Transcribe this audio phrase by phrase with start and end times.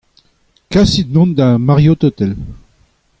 [0.71, 2.35] Kasit ac'hanon d'ar Mariott Hotel.